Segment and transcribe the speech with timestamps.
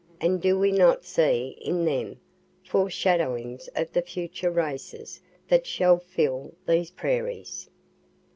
[0.19, 2.19] And do we not see, in them,
[2.65, 7.69] foreshadowings of the future races that shall fill these prairies?